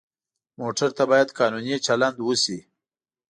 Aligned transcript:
موټر 0.61 0.89
ته 0.97 1.03
باید 1.11 1.33
قانوني 1.39 1.75
چلند 1.85 2.17
وشي. 2.21 2.59